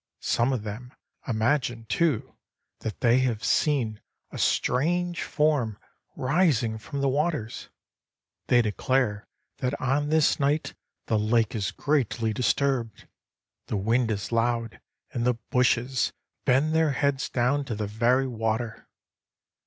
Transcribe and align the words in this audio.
Some 0.21 0.51
of 0.51 0.63
them 0.63 0.95
imagine, 1.27 1.85
too, 1.85 2.35
that 2.79 3.01
they 3.01 3.19
have 3.19 3.43
seen 3.43 4.01
a 4.31 4.39
strange 4.39 5.21
form 5.21 5.77
rising 6.15 6.79
from 6.79 7.01
the 7.01 7.07
waters. 7.07 7.69
They 8.47 8.63
declare 8.63 9.27
that 9.57 9.79
on 9.79 10.09
this 10.09 10.39
night 10.39 10.73
the 11.05 11.19
lake 11.19 11.53
is 11.53 11.69
greatly 11.69 12.33
disturbed. 12.33 13.07
The 13.67 13.77
wind 13.77 14.09
is 14.09 14.31
loud, 14.31 14.81
and 15.13 15.23
the 15.23 15.35
bushes 15.35 16.11
bend 16.45 16.73
their 16.73 16.93
heads 16.93 17.29
down 17.29 17.63
to 17.65 17.75
the 17.75 17.85
very 17.85 18.25
water. 18.27 18.87